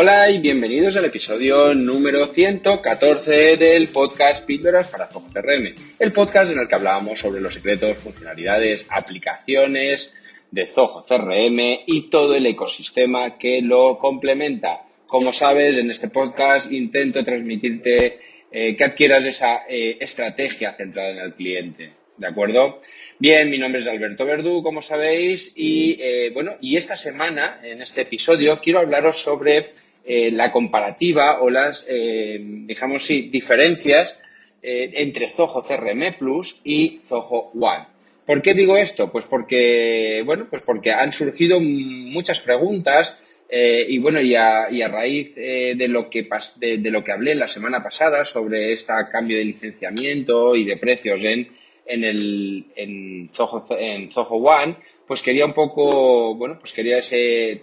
[0.00, 6.52] Hola y bienvenidos al episodio número 114 del podcast Píldoras para Zoho CRM, el podcast
[6.52, 10.14] en el que hablábamos sobre los secretos, funcionalidades, aplicaciones
[10.52, 14.84] de Zoho CRM y todo el ecosistema que lo complementa.
[15.04, 18.20] Como sabes, en este podcast intento transmitirte
[18.52, 21.90] eh, que adquieras esa eh, estrategia centrada en el cliente.
[22.18, 22.80] ¿De acuerdo?
[23.20, 27.80] Bien, mi nombre es Alberto Verdú, como sabéis, y eh, bueno, y esta semana, en
[27.80, 29.70] este episodio, quiero hablaros sobre
[30.04, 32.66] eh, la comparativa o las, eh,
[32.98, 34.20] sí, diferencias
[34.60, 37.86] entre Zoho CRM Plus y Zoho One.
[38.26, 39.12] ¿Por qué digo esto?
[39.12, 43.16] Pues porque, bueno, pues porque han surgido muchas preguntas
[43.48, 48.24] y bueno, y a, raíz de, lo que de, lo que hablé la semana pasada
[48.24, 51.46] sobre este cambio de licenciamiento y de precios en
[51.88, 57.62] en el en Zoho, en Zoho One, pues quería un poco, bueno, pues quería ese,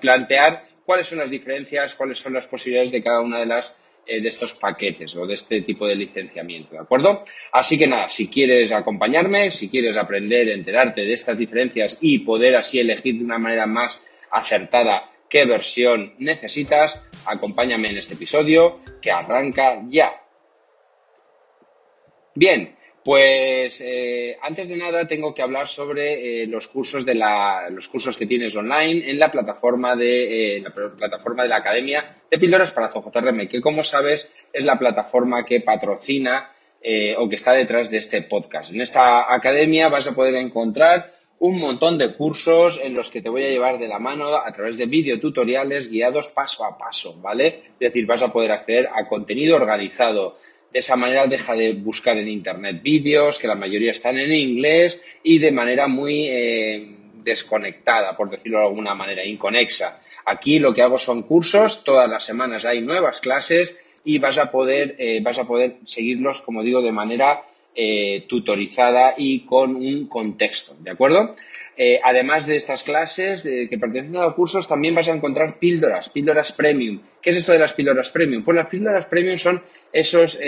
[0.00, 4.22] plantear cuáles son las diferencias, cuáles son las posibilidades de cada una de las eh,
[4.22, 7.24] de estos paquetes o de este tipo de licenciamiento, ¿de acuerdo?
[7.52, 12.56] Así que nada, si quieres acompañarme, si quieres aprender, enterarte de estas diferencias y poder
[12.56, 19.10] así elegir de una manera más acertada qué versión necesitas, acompáñame en este episodio que
[19.10, 20.22] arranca ya.
[22.34, 22.77] Bien,
[23.08, 27.88] pues eh, antes de nada tengo que hablar sobre eh, los cursos de la, los
[27.88, 32.38] cursos que tienes online en la plataforma de eh, la plataforma de la Academia de
[32.38, 36.50] Píldoras para Zoho CRM, que como sabes es la plataforma que patrocina
[37.16, 38.72] o que está detrás de este podcast.
[38.74, 43.30] En esta academia vas a poder encontrar un montón de cursos en los que te
[43.30, 47.62] voy a llevar de la mano a través de videotutoriales guiados paso a paso, ¿vale?
[47.72, 50.36] Es decir, vas a poder acceder a contenido organizado
[50.72, 55.00] de esa manera deja de buscar en Internet vídeos, que la mayoría están en inglés
[55.22, 60.00] y de manera muy eh, desconectada, por decirlo de alguna manera, inconexa.
[60.26, 64.50] Aquí lo que hago son cursos, todas las semanas hay nuevas clases y vas a
[64.50, 67.42] poder, eh, vas a poder seguirlos, como digo, de manera
[67.80, 71.36] eh, tutorizada y con un contexto, ¿de acuerdo?
[71.76, 75.60] Eh, además de estas clases eh, que pertenecen a los cursos, también vas a encontrar
[75.60, 77.00] píldoras, píldoras premium.
[77.22, 78.42] ¿Qué es esto de las píldoras premium?
[78.42, 79.62] Pues las píldoras premium son
[79.92, 80.40] esos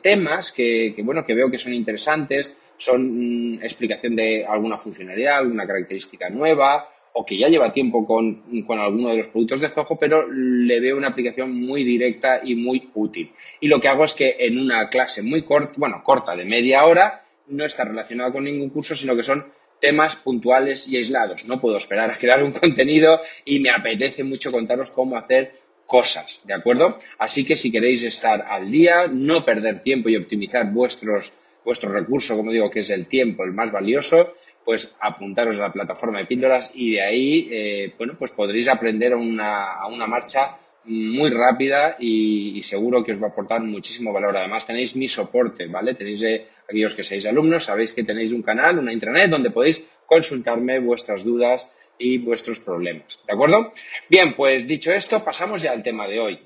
[0.00, 5.66] temas que, bueno, que veo que son interesantes, son mm, explicación de alguna funcionalidad, alguna
[5.66, 9.98] característica nueva, o que ya lleva tiempo con, con, alguno de los productos de Zoho,
[9.98, 13.32] pero le veo una aplicación muy directa y muy útil.
[13.60, 16.84] Y lo que hago es que en una clase muy corta, bueno, corta de media
[16.84, 19.44] hora, no está relacionada con ningún curso, sino que son
[19.80, 21.46] temas puntuales y aislados.
[21.46, 25.52] No puedo esperar a crear un contenido y me apetece mucho contaros cómo hacer
[25.86, 27.00] cosas, ¿de acuerdo?
[27.18, 31.32] Así que si queréis estar al día, no perder tiempo y optimizar vuestros,
[31.64, 34.34] vuestro recurso, como digo, que es el tiempo, el más valioso,
[34.64, 39.14] pues apuntaros a la plataforma de píldoras y de ahí, eh, bueno, pues podréis aprender
[39.14, 44.36] una, a una marcha muy rápida y, seguro que os va a aportar muchísimo valor.
[44.36, 45.94] Además, tenéis mi soporte, ¿vale?
[45.94, 49.86] Tenéis, eh, aquellos que seáis alumnos, sabéis que tenéis un canal, una intranet, donde podéis
[50.06, 53.72] consultarme vuestras dudas y vuestros problemas, ¿de acuerdo?
[54.08, 56.40] Bien, pues dicho esto, pasamos ya al tema de hoy.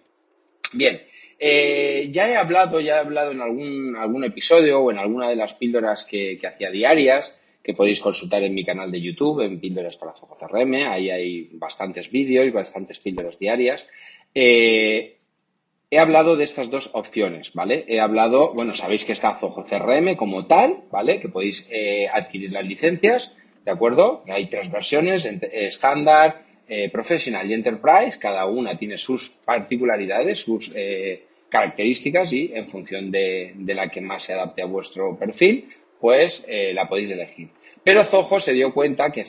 [0.72, 1.00] Bien,
[1.38, 5.36] eh, ya he hablado, ya he hablado en algún, algún episodio o en alguna de
[5.36, 9.96] las píldoras que, hacía diarias, que podéis consultar en mi canal de YouTube, en Píldoras
[9.96, 10.86] para Zoho CRM.
[10.86, 13.88] Ahí hay bastantes vídeos y bastantes píldoras diarias.
[14.34, 15.16] Eh,
[15.90, 17.86] he hablado de estas dos opciones, ¿vale?
[17.88, 21.20] He hablado, bueno, sabéis que está Zoho CRM como tal, ¿vale?
[21.20, 23.34] Que podéis eh, adquirir las licencias,
[23.64, 24.22] ¿de acuerdo?
[24.28, 30.70] Hay tres versiones, estándar, eh, profesional y enterprise, cada una tiene sus particularidades, sus
[31.48, 35.68] características y en función de, la que más se adapte a vuestro perfil,
[36.04, 37.48] pues la podéis elegir.
[37.82, 39.24] Pero Zoho se dio cuenta que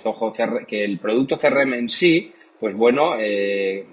[0.67, 3.85] que el producto CRM en sí, pues bueno, de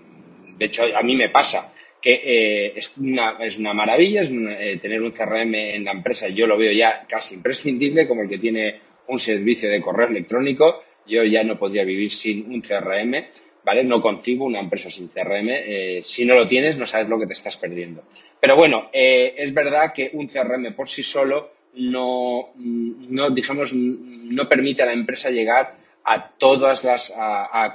[0.66, 5.12] hecho, a mí me pasa que eh, es, una, es, una, maravilla, eh, tener un
[5.12, 9.20] CRM en la empresa, yo lo veo ya casi imprescindible, como el que tiene un
[9.20, 13.24] servicio de correo electrónico, yo ya no podría vivir sin un CRM,
[13.64, 13.84] ¿vale?
[13.84, 17.26] No concibo una empresa sin CRM, eh, si no lo tienes no sabes lo que
[17.26, 18.02] te estás perdiendo.
[18.40, 24.82] Pero bueno, es verdad que un CRM por sí solo no, no, digamos, no permite
[24.82, 27.74] a la empresa llegar a todas las, a,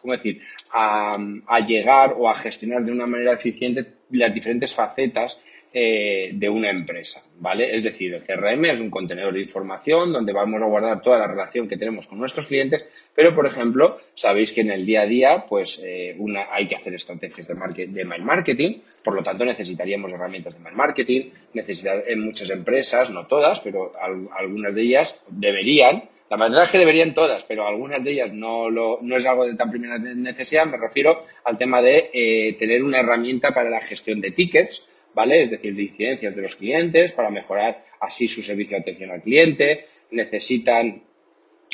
[0.00, 0.40] ¿cómo decir?
[0.70, 1.16] A,
[1.46, 5.38] a, llegar o a gestionar de una manera eficiente las diferentes facetas
[5.76, 7.74] eh, de una empresa, ¿vale?
[7.74, 11.26] Es decir, el CRM es un contenedor de información donde vamos a guardar toda la
[11.26, 15.06] relación que tenemos con nuestros clientes, pero, por ejemplo, sabéis que en el día a
[15.06, 19.44] día, pues, eh, una, hay que hacer estrategias de, de mail marketing, por lo tanto,
[19.44, 23.90] necesitaríamos herramientas de mail marketing, necesitar en muchas empresas, no todas, pero
[24.38, 28.70] algunas de ellas deberían, la verdad es que deberían todas, pero algunas de ellas no,
[28.70, 30.66] lo, no es algo de tan primera necesidad.
[30.66, 35.44] Me refiero al tema de eh, tener una herramienta para la gestión de tickets, ¿vale?
[35.44, 39.22] Es decir, de incidencias de los clientes para mejorar así su servicio de atención al
[39.22, 39.84] cliente.
[40.10, 41.02] Necesitan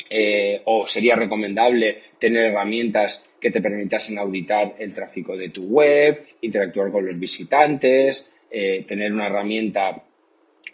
[0.09, 6.25] eh, o sería recomendable tener herramientas que te permitasen auditar el tráfico de tu web,
[6.41, 10.03] interactuar con los visitantes, eh, tener una herramienta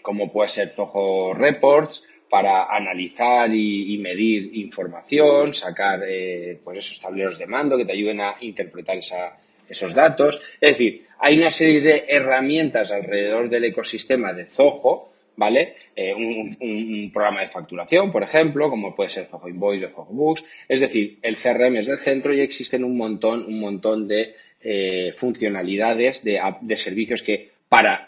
[0.01, 7.37] como puede ser Zoho Reports para analizar y, medir información, sacar eh, pues esos tableros
[7.37, 9.37] de mando que te ayuden a interpretar esa,
[9.69, 10.41] esos datos.
[10.59, 15.75] Es decir, hay una serie de herramientas alrededor del ecosistema de Zoho, ¿vale?
[15.95, 20.43] Eh, un, programa de facturación, por ejemplo, como puede ser Zoho Invoice o Zoho Books.
[20.67, 25.13] Es decir, el CRM es el centro y existen un montón, un montón de eh,
[25.15, 28.06] funcionalidades, de, de, servicios que para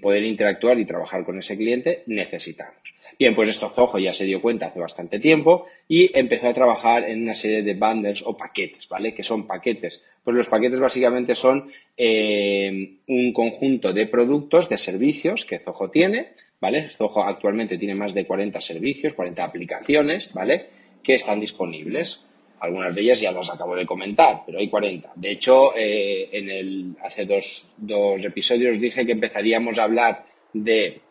[0.00, 2.74] poder interactuar y trabajar con ese cliente necesitamos.
[3.18, 7.04] Bien, pues esto Zoho ya se dio cuenta hace bastante tiempo y empezó a trabajar
[7.04, 9.14] en una serie de bundles o paquetes, ¿vale?
[9.14, 10.04] Que son paquetes.
[10.22, 16.28] Pues los paquetes básicamente son eh, un conjunto de productos, de servicios que Zoho tiene,
[16.60, 16.88] ¿vale?
[16.88, 20.66] Zoho actualmente tiene más de 40 servicios, 40 aplicaciones, ¿vale?
[21.02, 22.24] Que están disponibles.
[22.60, 25.12] Algunas de ellas ya las acabo de comentar, pero hay 40.
[25.16, 31.02] De hecho, eh, en el, hace dos, dos episodios dije que empezaríamos a hablar de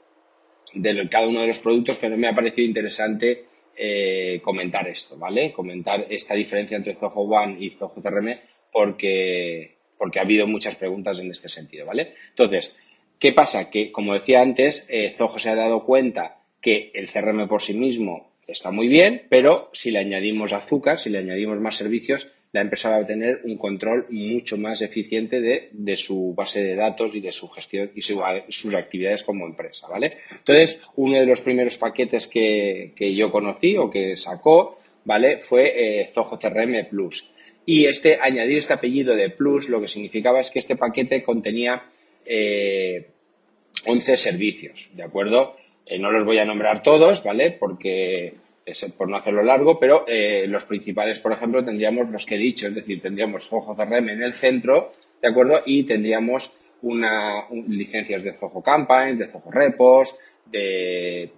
[0.74, 3.46] de cada uno de los productos, pero me ha parecido interesante
[3.76, 5.52] eh, comentar esto, ¿vale?
[5.52, 8.40] Comentar esta diferencia entre Zoho One y Zoho CRM
[8.72, 12.14] porque, porque ha habido muchas preguntas en este sentido, ¿vale?
[12.30, 12.76] Entonces,
[13.20, 13.70] ¿qué pasa?
[13.70, 17.74] Que, como decía antes, eh, Zoho se ha dado cuenta que el CRM por sí
[17.74, 22.62] mismo está muy bien, pero si le añadimos azúcar, si le añadimos más servicios, la
[22.62, 27.20] empresa va a tener un control mucho más eficiente de, su base de datos y
[27.20, 30.12] de su gestión y sus actividades como empresa, ¿vale?
[30.32, 35.40] Entonces, uno de los primeros paquetes que, yo conocí o que sacó, ¿vale?
[35.40, 37.28] Fue eh, Zoho CRM Plus.
[37.66, 41.82] Y este, añadir este apellido de Plus, lo que significaba es que este paquete contenía
[42.24, 43.08] eh,
[43.88, 45.56] 11 servicios, ¿de acuerdo?
[45.86, 47.58] Eh, no los voy a nombrar todos, ¿vale?
[47.60, 48.36] Porque
[48.98, 52.68] por no hacerlo largo, pero eh, los principales, por ejemplo, tendríamos los que he dicho,
[52.68, 55.62] es decir, tendríamos Zoho CRM en el centro, ¿de acuerdo?
[55.66, 56.52] Y tendríamos
[56.82, 60.16] una, licencias de Zoho Campaign, de Zoho Repos,
[60.46, 61.30] de,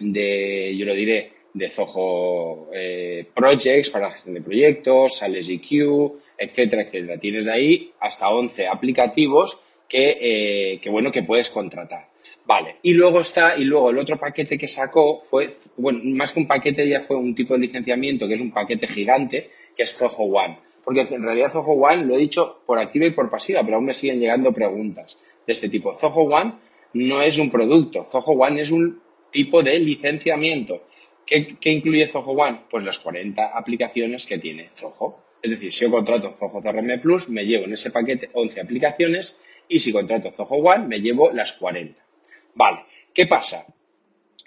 [0.00, 6.82] de yo lo diré, de Zoho eh, Projects para gestión de proyectos, Sales EQ, etcétera,
[6.82, 7.18] etcétera.
[7.18, 12.11] Tienes ahí hasta 11 aplicativos que, eh, que, bueno, que puedes contratar.
[12.44, 16.40] Vale, y luego está, y luego el otro paquete que sacó fue, bueno, más que
[16.40, 19.96] un paquete ya fue un tipo de licenciamiento que es un paquete gigante, que es
[19.96, 20.58] Zoho One.
[20.84, 23.84] Porque en realidad Zoho One lo he dicho por activa y por pasiva, pero aún
[23.84, 25.16] me siguen llegando preguntas
[25.46, 25.96] de este tipo.
[25.96, 26.54] Zoho One
[26.94, 29.00] no es un producto, Zoho One es un
[29.30, 30.82] tipo de licenciamiento.
[31.24, 32.62] ¿Qué, qué incluye Zoho One?
[32.68, 35.16] Pues las 40 aplicaciones que tiene Zoho.
[35.40, 39.38] Es decir, si yo contrato Zoho CRM Plus, me llevo en ese paquete 11 aplicaciones
[39.68, 42.01] y si contrato Zoho One, me llevo las 40.
[42.54, 42.80] Vale,
[43.14, 43.66] ¿qué pasa?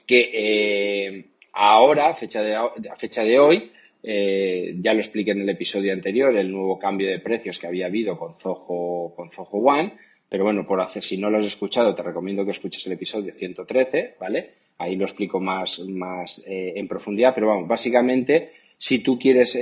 [0.05, 2.55] Que eh, ahora, a fecha de,
[2.97, 3.71] fecha de hoy,
[4.03, 7.88] eh, ya lo expliqué en el episodio anterior, el nuevo cambio de precios que había
[7.88, 9.93] habido con Zoho, con Zoho One,
[10.29, 13.33] pero bueno, por hacer, si no lo has escuchado, te recomiendo que escuches el episodio
[13.33, 14.51] 113, ¿vale?
[14.77, 19.57] Ahí lo explico más, más eh, en profundidad, pero vamos, básicamente, si tú quieres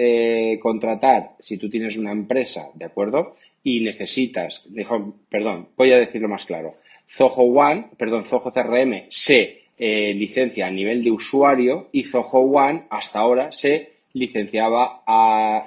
[0.60, 3.36] contratar, si tú tienes una empresa, ¿de acuerdo?
[3.64, 4.68] Y necesitas,
[5.30, 6.78] perdón, voy a decirlo más claro.
[7.16, 12.86] Zoho One, perdón, Zoho CRM se eh, licencia a nivel de usuario y Zoho One
[12.90, 15.04] hasta ahora se licenciaba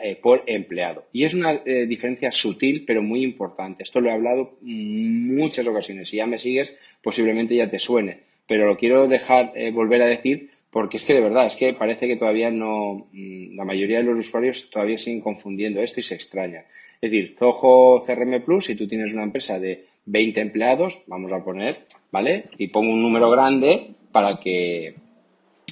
[0.02, 1.04] eh, por empleado.
[1.12, 3.84] Y es una eh, diferencia sutil pero muy importante.
[3.84, 6.08] Esto lo he hablado muchas ocasiones.
[6.08, 8.20] Si ya me sigues, posiblemente ya te suene.
[8.48, 12.06] Pero lo quiero dejar volver a decir porque es que de verdad, es que parece
[12.06, 16.14] que todavía no, mm, la mayoría de los usuarios todavía siguen confundiendo esto y se
[16.14, 16.66] extraña.
[17.00, 21.42] Es decir, Zoho CRM Plus, si tú tienes una empresa de 20 empleados, vamos a
[21.42, 22.44] poner, ¿vale?
[22.58, 24.96] Y pongo un número grande para que,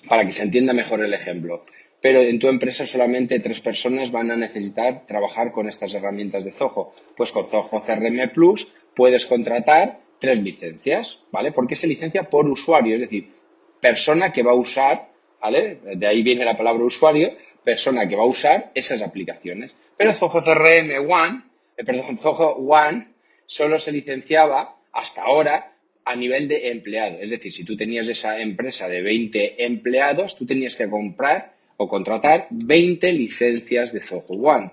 [0.09, 1.67] para que se entienda mejor el ejemplo.
[2.01, 6.53] Pero en tu empresa solamente tres personas van a necesitar trabajar con estas herramientas de
[6.53, 6.95] Zoho.
[7.15, 11.53] Pues con Zoho CRM Plus puedes contratar tres licencias, ¿vale?
[11.53, 13.44] Porque se licencia por usuario, es decir,
[13.85, 15.11] persona que va a usar,
[15.43, 15.79] ¿vale?
[15.97, 19.77] De ahí viene la palabra usuario, persona que va a usar esas aplicaciones.
[19.99, 21.43] Pero Zoho CRM One,
[21.77, 23.09] eh, perdón, Zoho One
[23.45, 25.73] solo se licenciaba hasta ahora
[26.03, 27.19] a nivel de empleado.
[27.21, 31.87] Es decir, si tú tenías esa empresa de 20 empleados, tú tenías que comprar o
[31.87, 34.71] contratar 20 licencias de Zoho One.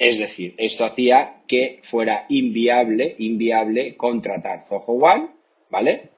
[0.00, 5.28] Es decir, esto hacía que fuera inviable, inviable contratar Zoho One,
[5.70, 6.17] ¿vale?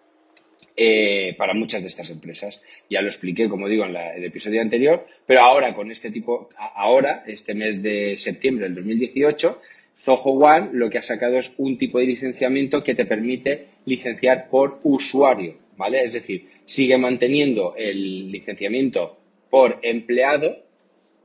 [0.76, 2.62] Eh, para muchas de estas empresas.
[2.88, 7.24] Ya lo expliqué, como digo, en el episodio anterior, pero ahora con este tipo, ahora,
[7.26, 9.60] este mes de septiembre del 2018,
[9.98, 14.48] Zoho One lo que ha sacado es un tipo de licenciamiento que te permite licenciar
[14.48, 16.04] por usuario, ¿vale?
[16.04, 19.18] Es decir, sigue manteniendo el licenciamiento
[19.50, 20.56] por empleado,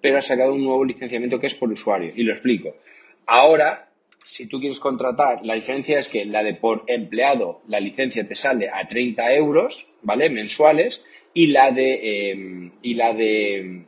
[0.02, 2.12] pero ha sacado un nuevo licenciamiento que es por usuario.
[2.16, 2.76] Y lo explico.
[3.26, 3.90] Ahora,
[4.26, 8.36] si tú quieres contratar, la diferencia es que la de por empleado, la licencia te
[8.36, 10.32] sale a 30 euros, ¿vale?
[10.32, 13.84] Mensuales, y la de, em, y la de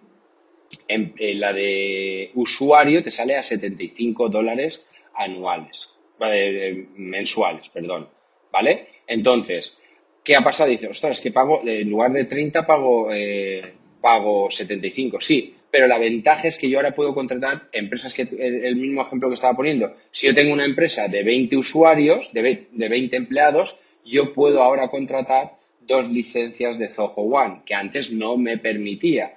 [0.87, 5.89] en, la de usuario te sale a 75 dólares anuales,
[6.19, 6.87] ¿vale?
[6.95, 8.07] mensuales, perdón,
[8.51, 8.89] ¿vale?
[9.07, 9.75] Entonces,
[10.23, 10.69] ¿qué ha pasado?
[10.69, 15.99] Dice, ostras, que pago, en lugar de 30 pago, eh, pago 75, sí, pero la
[15.99, 19.93] ventaja es que yo ahora puedo contratar empresas que, el, mismo ejemplo que estaba poniendo,
[20.09, 24.87] si yo tengo una empresa de 20 usuarios, de, de 20 empleados, yo puedo ahora
[24.87, 29.35] contratar dos licencias de Zoho One, que antes no me permitía.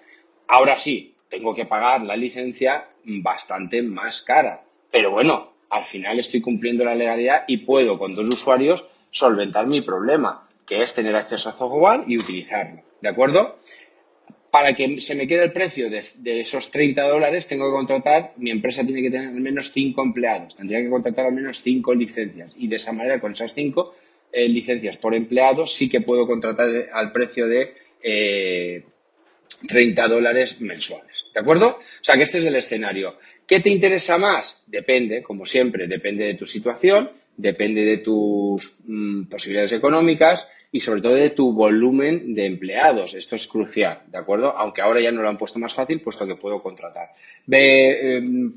[0.49, 4.63] Ahora sí, tengo que pagar la licencia bastante más cara.
[4.91, 9.83] Pero bueno, al final estoy cumpliendo la legalidad y puedo con dos usuarios solventar mi
[9.83, 12.81] problema, que es tener acceso a Zoho One y utilizarlo.
[13.03, 13.59] ¿De acuerdo?
[14.51, 18.51] Para que se me quede el precio de, esos 30 dólares, tengo que contratar, mi
[18.51, 22.53] empresa tiene que tener al menos 5 empleados, tendría que contratar al menos 5 licencias.
[22.57, 23.95] Y de esa manera, con esas 5
[24.33, 28.83] eh, licencias por empleado, sí que puedo contratar al precio de eh,
[29.69, 31.27] 30 dólares mensuales.
[31.33, 31.79] ¿De acuerdo?
[31.79, 33.19] O sea que este es el escenario.
[33.47, 34.63] ¿Qué te interesa más?
[34.67, 41.01] Depende, como siempre, depende de tu situación, depende de tus mm, posibilidades económicas y sobre
[41.01, 43.15] todo de tu volumen de empleados.
[43.15, 44.57] Esto es crucial, ¿de acuerdo?
[44.57, 47.11] Aunque ahora ya no lo han puesto más fácil, puesto que puedo contratar.
[47.51, 48.53] Em,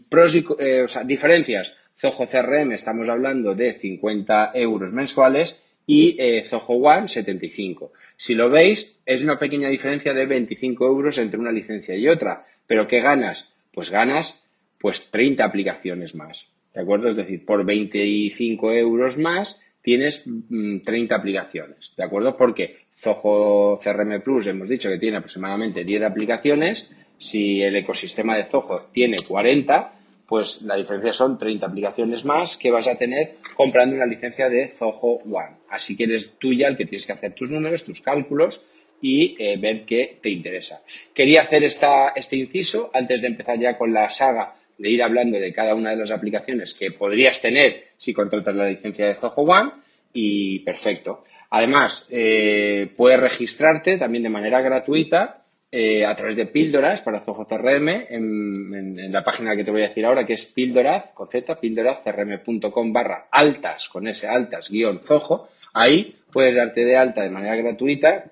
[0.60, 1.76] eh, o sea, diferencias.
[1.98, 7.94] Zoho CRM estamos hablando de 50 euros mensuales y eh, Zoho One 75.
[8.16, 12.46] Si lo veis, es una pequeña diferencia de 25 euros entre una licencia y otra.
[12.68, 13.52] ¿Pero qué ganas?
[13.72, 14.46] Pues ganas
[14.80, 16.46] pues 30 aplicaciones más.
[16.74, 17.08] ¿De acuerdo?
[17.08, 21.94] Es decir, por 25 euros más tienes 30 mm, aplicaciones.
[21.96, 22.36] ¿De acuerdo?
[22.36, 26.92] Porque Zoho CRM Plus hemos dicho que tiene aproximadamente 10 aplicaciones.
[27.18, 29.94] Si el ecosistema de Zoho tiene 40,
[30.28, 34.70] pues la diferencia son 30 aplicaciones más que vas a tener comprando una licencia de
[34.70, 35.58] Zoho One.
[35.70, 38.62] Así que eres tú ya el que tienes que hacer tus números, tus cálculos
[39.02, 40.82] y eh, ver qué te interesa.
[41.14, 45.40] Quería hacer esta, este inciso antes de empezar ya con la saga de ir hablando
[45.40, 49.44] de cada una de las aplicaciones que podrías tener si contratas la licencia de Zoho
[49.44, 49.72] One
[50.14, 51.24] y perfecto.
[51.50, 57.48] Además, eh, puedes registrarte también de manera gratuita eh, a través de píldoras para Zoho
[57.48, 61.60] CRM en, la página que te voy a decir ahora, que es píldoraz, con Z,
[61.60, 65.48] píldorazcrm.com barra altas, con ese altas guion Zoho.
[65.74, 68.26] Ahí puedes darte de alta de manera gratuita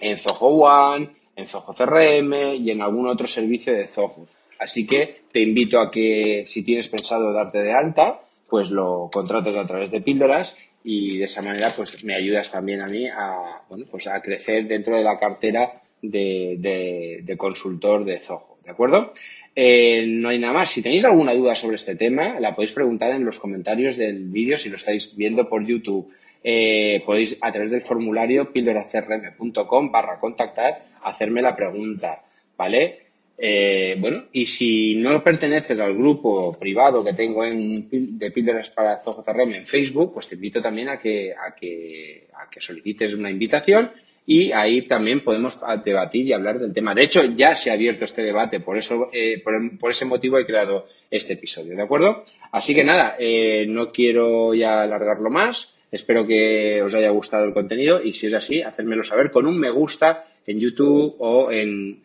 [0.00, 4.26] en Zoho One, en Zoho CRM y en algún otro servicio de Zoho.
[4.62, 9.56] Así que te invito a que si tienes pensado darte de alta, pues lo contrates
[9.56, 13.62] a través de píldoras y de esa manera pues me ayudas también a mí a,
[13.68, 19.12] bueno, pues a crecer dentro de la cartera de, consultor de Zoho, ¿de acuerdo?
[19.54, 20.70] Eh, no hay nada más.
[20.70, 24.56] Si tenéis alguna duda sobre este tema, la podéis preguntar en los comentarios del vídeo
[24.58, 26.08] si lo estáis viendo por YouTube.
[26.44, 32.22] Eh, podéis a través del formulario pildoracrm.com barra contactar hacerme la pregunta,
[32.56, 33.01] ¿vale?
[33.44, 39.02] Eh, bueno, y si no perteneces al grupo privado que tengo en, de píldoras para
[39.02, 43.14] Zoho CRM en Facebook, pues te invito también a que, a que, a que solicites
[43.14, 43.90] una invitación
[44.24, 46.94] y ahí también podemos debatir y hablar del tema.
[46.94, 50.46] De hecho, ya se ha abierto este debate, por eso, eh, por, ese motivo he
[50.46, 52.24] creado este episodio, ¿de acuerdo?
[52.52, 55.74] Así que nada, eh, no quiero ya alargarlo más.
[55.90, 59.58] Espero que os haya gustado el contenido y si es así, hacérmelo saber con un
[59.58, 62.04] me gusta en YouTube o en